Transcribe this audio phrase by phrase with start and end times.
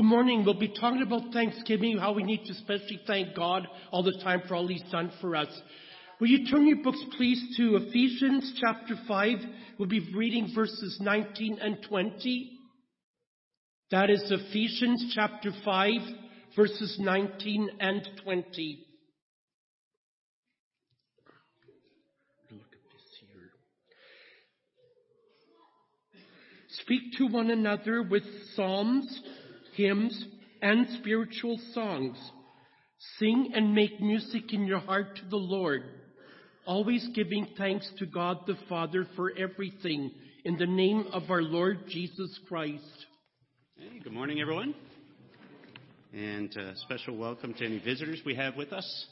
[0.00, 0.46] Good morning.
[0.46, 4.40] We'll be talking about Thanksgiving, how we need to especially thank God all the time
[4.48, 5.48] for all He's done for us.
[6.18, 9.38] Will you turn your books, please, to Ephesians chapter 5?
[9.78, 12.50] We'll be reading verses 19 and 20.
[13.90, 15.90] That is Ephesians chapter 5,
[16.56, 18.86] verses 19 and 20.
[22.50, 23.50] Look at this here.
[26.70, 28.22] Speak to one another with
[28.54, 29.20] psalms,
[29.74, 30.24] hymns,
[30.62, 32.16] and spiritual songs.
[33.18, 35.82] Sing and make music in your heart to the Lord,
[36.66, 40.10] always giving thanks to God the Father for everything
[40.44, 42.84] in the name of our Lord Jesus Christ.
[43.76, 44.74] Hey, good morning, everyone.
[46.12, 49.06] And a special welcome to any visitors we have with us.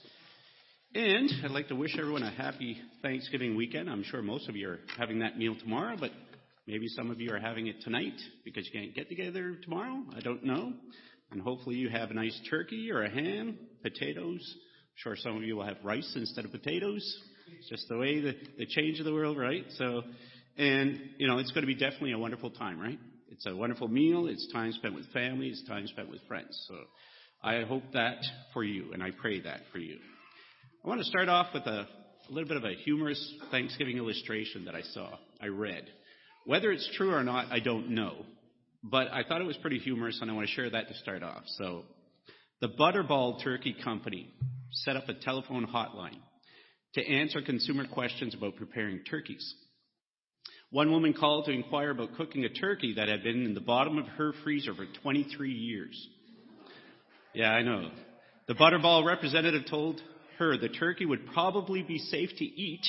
[0.95, 3.89] And I'd like to wish everyone a happy Thanksgiving weekend.
[3.89, 6.11] I'm sure most of you are having that meal tomorrow, but
[6.69, 10.03] maybe some of you are having it tonight because you can't get together tomorrow.
[10.15, 10.75] I don't know.
[11.33, 14.41] And hopefully you have a nice turkey or a ham, potatoes.
[14.55, 17.03] I'm sure some of you will have rice instead of potatoes.
[17.59, 19.65] It's just the way the, the change of the world, right?
[19.79, 20.03] So,
[20.59, 22.99] and, you know, it's going to be definitely a wonderful time, right?
[23.31, 24.27] It's a wonderful meal.
[24.27, 25.49] It's time spent with family.
[25.49, 26.67] It's time spent with friends.
[26.69, 26.75] So
[27.43, 28.19] I hope that
[28.53, 29.97] for you, and I pray that for you.
[30.85, 31.87] I want to start off with a,
[32.29, 35.89] a little bit of a humorous Thanksgiving illustration that I saw, I read.
[36.49, 38.25] Whether it's true or not, I don't know.
[38.83, 41.23] But I thought it was pretty humorous, and I want to share that to start
[41.23, 41.43] off.
[41.59, 41.83] So,
[42.63, 44.33] the Butterball Turkey Company
[44.71, 46.17] set up a telephone hotline
[46.95, 49.55] to answer consumer questions about preparing turkeys.
[50.71, 53.99] One woman called to inquire about cooking a turkey that had been in the bottom
[53.99, 56.09] of her freezer for 23 years.
[57.35, 57.91] Yeah, I know.
[58.47, 60.01] The Butterball representative told
[60.39, 62.87] her the turkey would probably be safe to eat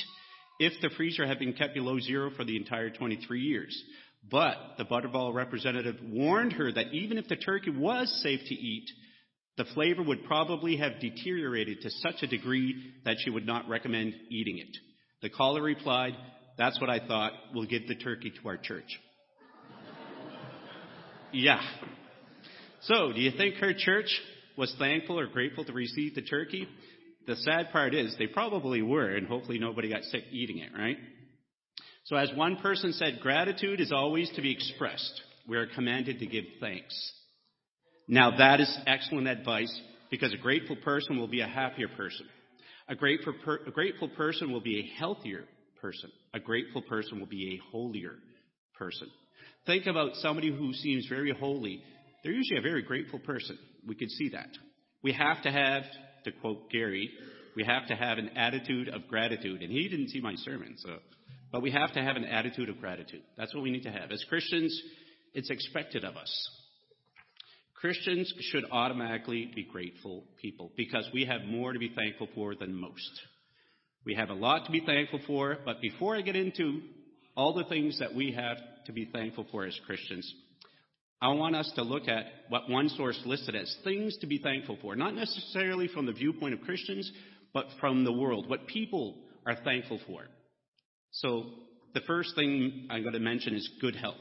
[0.60, 3.82] if the freezer had been kept below zero for the entire 23 years.
[4.30, 8.84] But the Butterball representative warned her that even if the turkey was safe to eat,
[9.56, 14.14] the flavor would probably have deteriorated to such a degree that she would not recommend
[14.28, 14.76] eating it.
[15.22, 16.14] The caller replied,
[16.58, 17.32] That's what I thought.
[17.54, 19.00] We'll give the turkey to our church.
[21.32, 21.60] yeah.
[22.82, 24.10] So, do you think her church
[24.58, 26.68] was thankful or grateful to receive the turkey?
[27.30, 30.96] The sad part is they probably were, and hopefully nobody got sick eating it, right?
[32.06, 35.22] So, as one person said, gratitude is always to be expressed.
[35.48, 37.12] We are commanded to give thanks.
[38.08, 39.72] Now, that is excellent advice
[40.10, 42.26] because a grateful person will be a happier person.
[42.88, 45.44] A grateful, per- a grateful person will be a healthier
[45.80, 46.10] person.
[46.34, 48.16] A grateful person will be a holier
[48.76, 49.06] person.
[49.66, 51.80] Think about somebody who seems very holy.
[52.24, 53.56] They're usually a very grateful person.
[53.86, 54.48] We could see that.
[55.00, 55.84] We have to have,
[56.24, 57.10] to quote Gary,
[57.56, 59.62] we have to have an attitude of gratitude.
[59.62, 60.96] And he didn't see my sermon, so.
[61.52, 63.22] But we have to have an attitude of gratitude.
[63.36, 64.12] That's what we need to have.
[64.12, 64.80] As Christians,
[65.34, 66.50] it's expected of us.
[67.80, 72.74] Christians should automatically be grateful people because we have more to be thankful for than
[72.74, 73.10] most.
[74.04, 76.80] We have a lot to be thankful for, but before I get into
[77.36, 80.30] all the things that we have to be thankful for as Christians,
[81.22, 84.78] I want us to look at what one source listed as things to be thankful
[84.80, 87.10] for, not necessarily from the viewpoint of Christians,
[87.52, 90.22] but from the world, what people are thankful for.
[91.12, 91.46] So,
[91.92, 94.14] the first thing I'm going to mention is good health.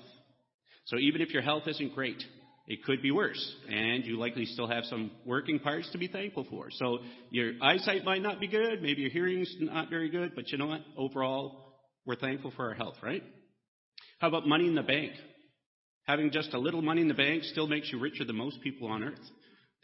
[0.86, 2.22] So, even if your health isn't great,
[2.68, 6.48] it could be worse, and you likely still have some working parts to be thankful
[6.50, 6.68] for.
[6.72, 7.00] So,
[7.30, 10.68] your eyesight might not be good, maybe your hearing's not very good, but you know
[10.68, 10.82] what?
[10.98, 13.24] Overall, we're thankful for our health, right?
[14.20, 15.14] How about money in the bank?
[16.10, 18.88] Having just a little money in the bank still makes you richer than most people
[18.88, 19.20] on earth.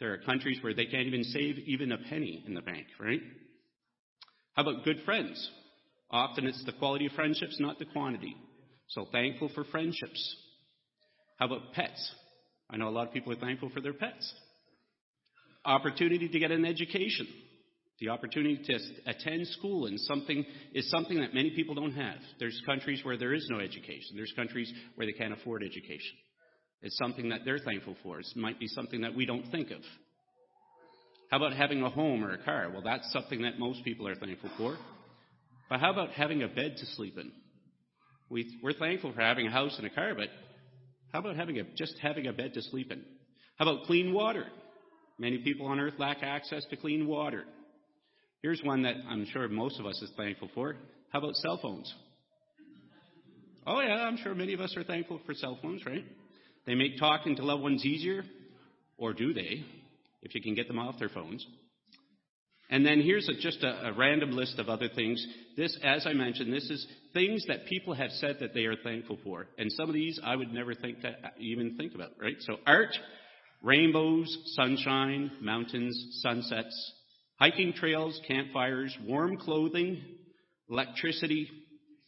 [0.00, 3.20] There are countries where they can't even save even a penny in the bank, right?
[4.54, 5.50] How about good friends?
[6.10, 8.34] Often it's the quality of friendships, not the quantity.
[8.88, 10.36] So thankful for friendships.
[11.38, 12.10] How about pets?
[12.68, 14.34] I know a lot of people are thankful for their pets.
[15.64, 17.28] Opportunity to get an education.
[18.00, 22.18] The opportunity to attend school and something is something that many people don't have.
[22.38, 24.16] There's countries where there is no education.
[24.16, 26.16] There's countries where they can't afford education.
[26.82, 28.20] It's something that they're thankful for.
[28.20, 29.80] It might be something that we don't think of.
[31.30, 32.70] How about having a home or a car?
[32.70, 34.76] Well, that's something that most people are thankful for.
[35.68, 37.32] But how about having a bed to sleep in?
[38.28, 40.28] We, we're thankful for having a house and a car, but
[41.12, 43.02] how about having a, just having a bed to sleep in?
[43.56, 44.46] How about clean water?
[45.18, 47.44] Many people on earth lack access to clean water.
[48.46, 50.76] Here's one that I'm sure most of us is thankful for.
[51.08, 51.92] How about cell phones?
[53.66, 56.04] Oh yeah, I'm sure many of us are thankful for cell phones, right?
[56.64, 58.22] They make talking to loved ones easier,
[58.98, 59.64] or do they,
[60.22, 61.44] if you can get them off their phones?
[62.70, 65.26] And then here's a, just a, a, random list of other things.
[65.56, 69.18] This, as I mentioned, this is things that people have said that they are thankful
[69.24, 69.48] for.
[69.58, 72.36] And some of these I would never think to even think about, right?
[72.38, 72.96] So art,
[73.64, 76.92] Rainbows, sunshine, mountains, sunsets,
[77.36, 80.00] hiking trails, campfires, warm clothing,
[80.68, 81.48] electricity,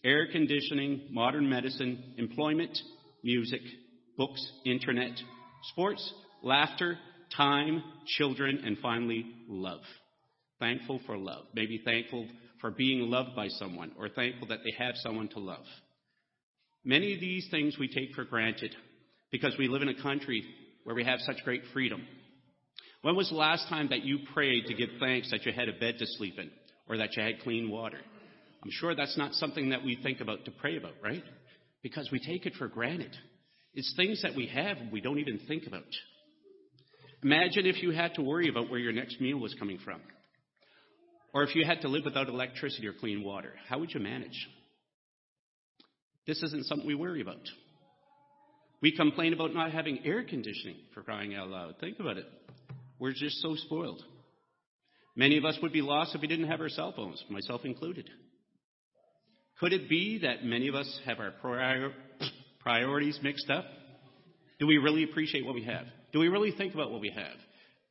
[0.04, 2.76] air conditioning, modern medicine, employment,
[3.22, 3.60] music,
[4.16, 5.12] books, internet,
[5.72, 6.98] sports, laughter,
[7.36, 7.82] time,
[8.16, 9.80] children, and finally, love.
[10.58, 11.44] Thankful for love.
[11.54, 12.26] Maybe thankful
[12.60, 15.64] for being loved by someone or thankful that they have someone to love.
[16.84, 18.74] Many of these things we take for granted
[19.30, 20.42] because we live in a country
[20.84, 22.02] where we have such great freedom.
[23.02, 25.72] When was the last time that you prayed to give thanks that you had a
[25.72, 26.50] bed to sleep in
[26.88, 27.98] or that you had clean water?
[28.62, 31.22] I'm sure that's not something that we think about to pray about, right?
[31.82, 33.16] Because we take it for granted.
[33.74, 35.84] It's things that we have and we don't even think about.
[37.22, 40.00] Imagine if you had to worry about where your next meal was coming from.
[41.32, 43.52] Or if you had to live without electricity or clean water.
[43.68, 44.48] How would you manage?
[46.26, 47.40] This isn't something we worry about.
[48.80, 51.76] We complain about not having air conditioning for crying out loud.
[51.80, 52.26] Think about it.
[52.98, 54.02] We're just so spoiled.
[55.16, 58.08] Many of us would be lost if we didn't have our cell phones, myself included.
[59.60, 61.92] Could it be that many of us have our prior,
[62.60, 63.64] priorities mixed up?
[64.60, 65.86] Do we really appreciate what we have?
[66.12, 67.36] Do we really think about what we have?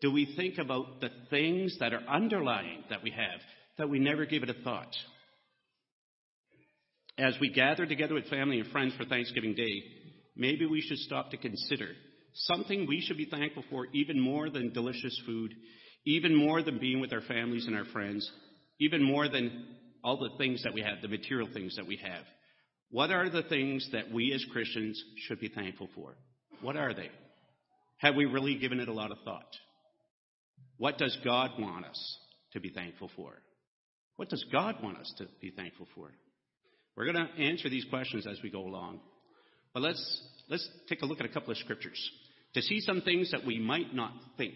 [0.02, 3.42] Do we think about the things that are underlying that we have
[3.78, 4.94] that we never give it a thought?
[7.18, 9.84] As we gather together with family and friends for Thanksgiving Day,
[10.36, 11.90] maybe we should stop to consider
[12.46, 15.54] something we should be thankful for even more than delicious food,
[16.06, 18.30] even more than being with our families and our friends,
[18.80, 19.66] even more than
[20.04, 22.24] all the things that we have, the material things that we have.
[22.92, 26.16] What are the things that we as Christians should be thankful for?
[26.62, 27.10] What are they?
[27.98, 29.56] Have we really given it a lot of thought?
[30.78, 32.20] What does God want us
[32.54, 33.34] to be thankful for?
[34.16, 36.12] What does God want us to be thankful for?
[36.96, 39.00] We're going to answer these questions as we go along.
[39.74, 42.00] But let's, let's take a look at a couple of scriptures
[42.54, 44.56] to see some things that we might not think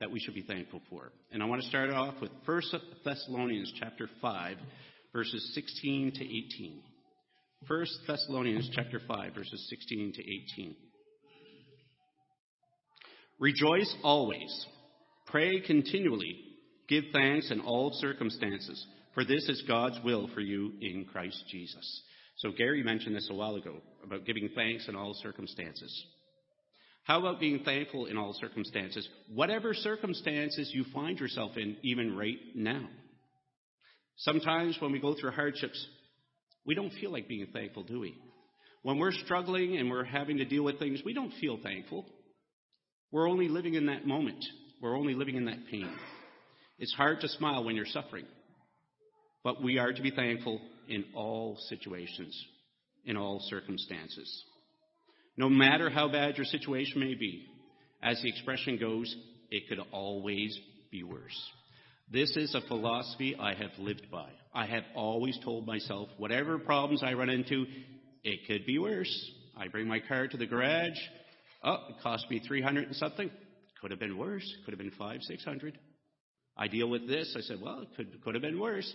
[0.00, 1.12] that we should be thankful for.
[1.30, 2.62] And I want to start off with 1
[3.04, 4.56] Thessalonians chapter 5,
[5.12, 6.82] verses 16 to 18.
[7.68, 10.76] 1 Thessalonians chapter 5, verses 16 to 18.
[13.38, 14.66] Rejoice always.
[15.26, 16.36] Pray continually.
[16.88, 18.84] Give thanks in all circumstances,
[19.14, 22.02] for this is God's will for you in Christ Jesus.
[22.38, 26.06] So Gary mentioned this a while ago about giving thanks in all circumstances.
[27.04, 29.08] How about being thankful in all circumstances?
[29.34, 32.88] Whatever circumstances you find yourself in, even right now.
[34.16, 35.84] Sometimes when we go through hardships,
[36.66, 38.14] we don't feel like being thankful, do we?
[38.82, 42.06] When we're struggling and we're having to deal with things, we don't feel thankful.
[43.10, 44.44] We're only living in that moment.
[44.80, 45.90] We're only living in that pain.
[46.78, 48.26] It's hard to smile when you're suffering.
[49.42, 52.38] But we are to be thankful in all situations,
[53.04, 54.44] in all circumstances.
[55.40, 57.46] No matter how bad your situation may be,
[58.02, 59.16] as the expression goes,
[59.50, 60.54] it could always
[60.90, 61.50] be worse.
[62.12, 64.28] This is a philosophy I have lived by.
[64.52, 67.64] I have always told myself, whatever problems I run into,
[68.22, 69.30] it could be worse.
[69.56, 70.98] I bring my car to the garage.
[71.64, 73.30] Oh, it cost me 300 and something.
[73.80, 74.44] Could have been worse.
[74.66, 75.78] Could have been five, 600.
[76.54, 77.34] I deal with this.
[77.34, 78.92] I said, well, it could, could have been worse.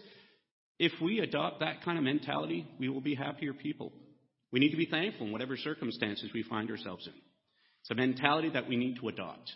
[0.77, 3.92] If we adopt that kind of mentality, we will be happier people.
[4.56, 7.13] We need to be thankful in whatever circumstances we find ourselves in.
[7.81, 9.52] It's a mentality that we need to adopt.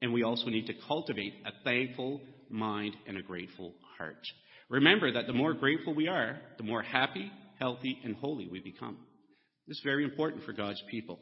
[0.00, 4.24] And we also need to cultivate a thankful mind and a grateful heart.
[4.68, 8.96] Remember that the more grateful we are, the more happy, healthy, and holy we become.
[9.66, 11.18] This is very important for God's people.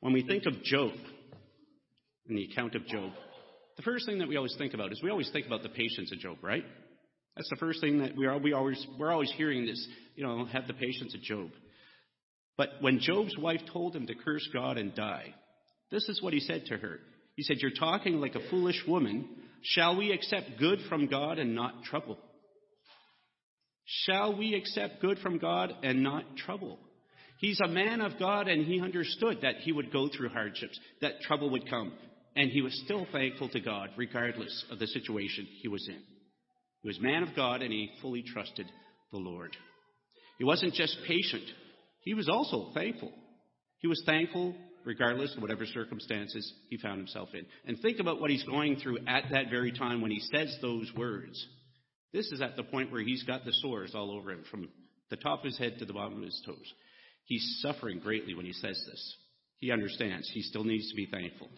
[0.00, 0.92] When we think of Job,
[2.28, 3.12] in the account of Job,
[3.78, 6.12] the first thing that we always think about is we always think about the patience
[6.12, 6.64] of Job, right?
[7.36, 10.44] That's the first thing that we are, we always, we're always hearing this, you know,
[10.46, 11.50] have the patience of Job.
[12.56, 15.34] But when Job's wife told him to curse God and die,
[15.90, 17.00] this is what he said to her.
[17.34, 19.28] He said, You're talking like a foolish woman.
[19.62, 22.18] Shall we accept good from God and not trouble?
[23.84, 26.78] Shall we accept good from God and not trouble?
[27.38, 31.20] He's a man of God and he understood that he would go through hardships, that
[31.22, 31.92] trouble would come.
[32.36, 36.02] And he was still thankful to God regardless of the situation he was in.
[36.84, 38.66] He was man of God and he fully trusted
[39.10, 39.56] the Lord.
[40.36, 41.44] He wasn't just patient,
[42.02, 43.10] he was also thankful.
[43.78, 47.46] He was thankful regardless of whatever circumstances he found himself in.
[47.64, 50.92] And think about what he's going through at that very time when he says those
[50.94, 51.42] words.
[52.12, 54.68] This is at the point where he's got the sores all over him from
[55.08, 56.72] the top of his head to the bottom of his toes.
[57.24, 59.16] He's suffering greatly when he says this.
[59.58, 60.30] He understands.
[60.34, 61.48] He still needs to be thankful.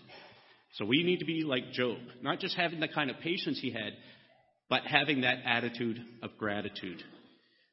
[0.75, 3.73] So we need to be like Job, not just having the kind of patience he
[3.73, 3.93] had,
[4.69, 7.03] but having that attitude of gratitude.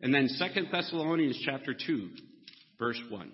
[0.02, 2.10] And then Second Thessalonians chapter 2,
[2.78, 3.32] verse 1.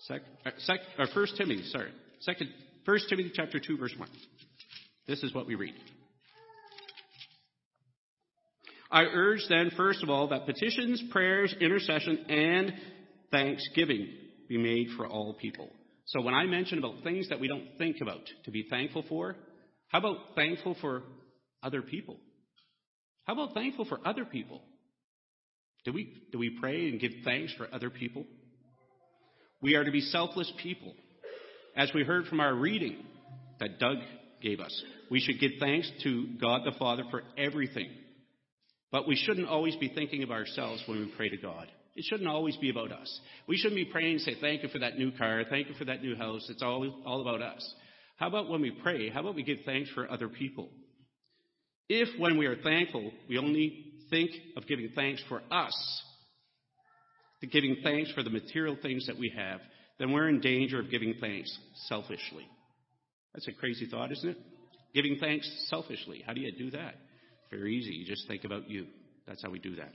[0.00, 1.90] Sec, uh, sec, uh, 1 Timothy, sorry.
[2.20, 2.50] Second,
[2.84, 4.08] 1 Timothy chapter 2, verse 1.
[5.06, 5.74] This is what we read.
[8.90, 12.72] I urge then, first of all, that petitions, prayers, intercession, and
[13.30, 14.08] thanksgiving
[14.48, 15.68] be made for all people.
[16.06, 19.36] So when I mention about things that we don't think about to be thankful for,
[19.88, 21.02] how about thankful for
[21.62, 22.18] other people?
[23.24, 24.62] How about thankful for other people?
[25.84, 28.24] Do we, do we pray and give thanks for other people?
[29.60, 30.94] We are to be selfless people.
[31.76, 32.96] As we heard from our reading
[33.60, 33.98] that Doug
[34.42, 37.90] gave us, we should give thanks to God the Father for everything.
[38.92, 41.66] But we shouldn't always be thinking of ourselves when we pray to God.
[41.96, 43.20] It shouldn't always be about us.
[43.46, 45.84] We shouldn't be praying and say, Thank you for that new car, thank you for
[45.84, 46.46] that new house.
[46.48, 47.74] It's all, all about us.
[48.16, 50.70] How about when we pray, how about we give thanks for other people?
[51.88, 56.02] If when we are thankful, we only think of giving thanks for us,
[57.40, 59.60] to giving thanks for the material things that we have,
[59.98, 61.56] then we're in danger of giving thanks
[61.88, 62.46] selfishly.
[63.34, 64.38] That's a crazy thought, isn't it?
[64.94, 66.22] Giving thanks selfishly.
[66.24, 66.94] How do you do that?
[67.50, 67.92] Very easy.
[67.92, 68.86] You just think about you.
[69.26, 69.92] That's how we do that.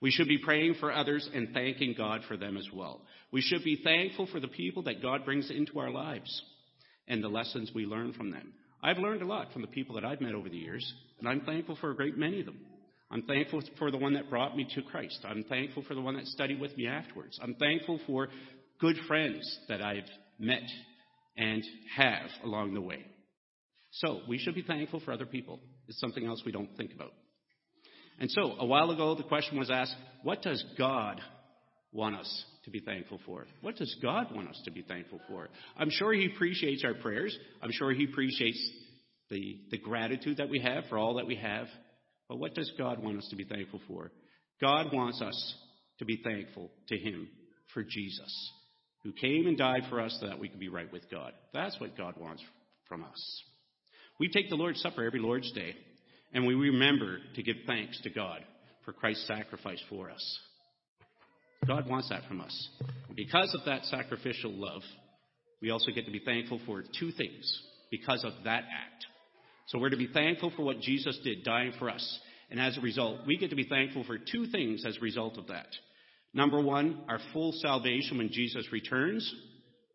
[0.00, 3.02] We should be praying for others and thanking God for them as well.
[3.30, 6.42] We should be thankful for the people that God brings into our lives
[7.08, 8.52] and the lessons we learn from them.
[8.82, 11.40] I've learned a lot from the people that I've met over the years, and I'm
[11.40, 12.58] thankful for a great many of them.
[13.10, 15.24] I'm thankful for the one that brought me to Christ.
[15.24, 17.38] I'm thankful for the one that studied with me afterwards.
[17.42, 18.28] I'm thankful for
[18.80, 20.08] good friends that I've
[20.38, 20.62] met
[21.36, 21.62] and
[21.96, 23.04] have along the way.
[23.90, 25.60] So we should be thankful for other people.
[25.86, 27.12] It's something else we don't think about.
[28.18, 31.20] And so a while ago, the question was asked, what does God
[31.92, 33.46] want us to be thankful for?
[33.60, 35.48] What does God want us to be thankful for?
[35.76, 37.36] I'm sure He appreciates our prayers.
[37.62, 38.58] I'm sure He appreciates
[39.30, 41.66] the, the gratitude that we have for all that we have.
[42.28, 44.10] But what does God want us to be thankful for?
[44.60, 45.54] God wants us
[45.98, 47.28] to be thankful to Him
[47.72, 48.52] for Jesus,
[49.02, 51.32] who came and died for us so that we could be right with God.
[51.52, 52.42] That's what God wants
[52.88, 53.42] from us.
[54.18, 55.74] We take the Lord's Supper every Lord's Day,
[56.32, 58.40] and we remember to give thanks to God
[58.84, 60.38] for Christ's sacrifice for us.
[61.66, 62.68] God wants that from us.
[63.14, 64.82] Because of that sacrificial love,
[65.62, 69.06] we also get to be thankful for two things because of that act.
[69.68, 72.20] So we're to be thankful for what Jesus did, dying for us.
[72.50, 75.38] And as a result, we get to be thankful for two things as a result
[75.38, 75.68] of that.
[76.34, 79.32] Number one, our full salvation when Jesus returns,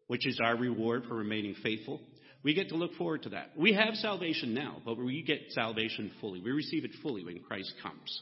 [0.07, 2.01] which is our reward for remaining faithful.
[2.43, 3.51] We get to look forward to that.
[3.57, 6.41] We have salvation now, but we get salvation fully.
[6.41, 8.21] We receive it fully when Christ comes.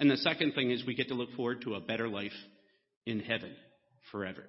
[0.00, 2.32] And the second thing is we get to look forward to a better life
[3.06, 3.54] in heaven
[4.10, 4.44] forever.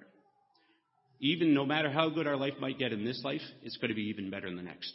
[1.20, 3.94] Even no matter how good our life might get in this life, it's going to
[3.94, 4.92] be even better in the next.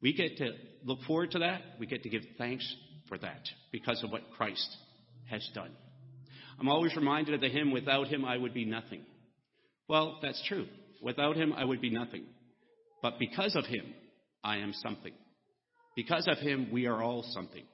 [0.00, 0.52] We get to
[0.84, 1.62] look forward to that.
[1.78, 2.64] We get to give thanks
[3.08, 4.76] for that because of what Christ
[5.28, 5.72] has done.
[6.58, 9.02] I'm always reminded of the hymn, Without him I would be nothing.
[9.88, 10.66] Well, that's true.
[11.02, 12.24] Without him I would be nothing.
[13.02, 13.94] But because of him,
[14.44, 15.12] I am something.
[15.96, 17.64] Because of him, we are all something.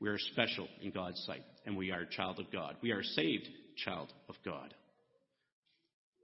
[0.00, 2.76] We are special in God's sight, and we are a child of God.
[2.82, 4.74] We are saved child of God.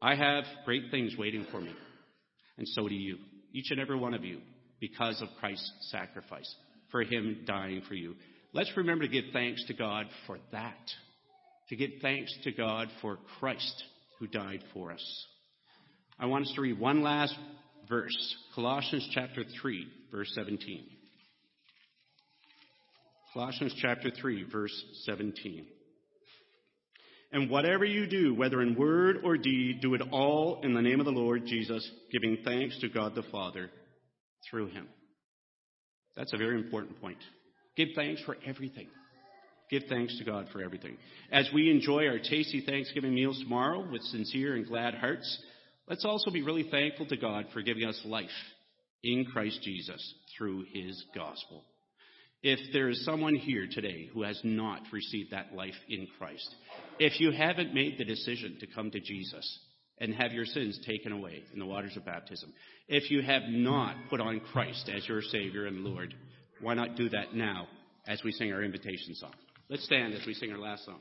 [0.02, 1.74] I have great things waiting for me,
[2.56, 3.18] and so do you,
[3.52, 4.40] each and every one of you,
[4.80, 6.54] because of Christ's sacrifice,
[6.90, 8.14] for him dying for you.
[8.52, 10.90] Let's remember to give thanks to God for that,
[11.68, 13.84] to give thanks to God for Christ
[14.18, 15.26] who died for us.
[16.18, 17.34] I want us to read one last
[17.88, 20.84] verse, Colossians chapter 3, verse 17.
[23.32, 25.66] Colossians chapter 3, verse 17.
[27.32, 30.98] And whatever you do, whether in word or deed, do it all in the name
[30.98, 33.70] of the Lord Jesus, giving thanks to God the Father
[34.50, 34.88] through him.
[36.16, 37.18] That's a very important point.
[37.76, 38.88] Give thanks for everything.
[39.70, 40.96] Give thanks to God for everything.
[41.30, 45.40] As we enjoy our tasty Thanksgiving meals tomorrow with sincere and glad hearts,
[45.88, 48.28] let's also be really thankful to God for giving us life
[49.04, 51.62] in Christ Jesus through his gospel.
[52.42, 56.54] If there is someone here today who has not received that life in Christ,
[56.98, 59.58] if you haven't made the decision to come to Jesus
[59.98, 62.50] and have your sins taken away in the waters of baptism,
[62.88, 66.14] if you have not put on Christ as your Savior and Lord,
[66.62, 67.68] why not do that now
[68.08, 69.34] as we sing our invitation song?
[69.68, 71.00] Let's stand as we sing our last song.